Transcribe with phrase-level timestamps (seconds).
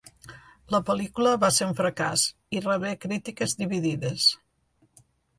[0.75, 2.23] La pel·lícula va ser un fracàs,
[2.59, 4.25] i rebé crítiques dividides.